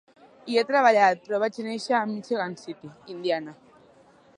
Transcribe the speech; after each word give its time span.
Hi 0.51 0.55
he 0.59 0.63
treballat, 0.69 1.21
però 1.27 1.41
vaig 1.45 1.61
néixer 1.67 1.95
a 1.99 2.03
Michigan 2.15 2.57
City, 2.65 2.95
Indiana. 3.19 3.59